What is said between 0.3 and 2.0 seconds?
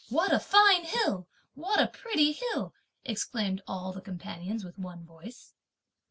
a fine hill, what a